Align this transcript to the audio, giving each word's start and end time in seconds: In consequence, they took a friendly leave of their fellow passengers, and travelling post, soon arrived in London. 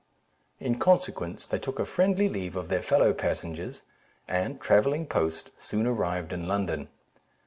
In 0.59 0.79
consequence, 0.79 1.45
they 1.45 1.59
took 1.59 1.77
a 1.77 1.85
friendly 1.85 2.27
leave 2.27 2.55
of 2.55 2.69
their 2.69 2.81
fellow 2.81 3.13
passengers, 3.13 3.83
and 4.27 4.59
travelling 4.59 5.05
post, 5.05 5.51
soon 5.63 5.85
arrived 5.85 6.33
in 6.33 6.47
London. 6.47 6.89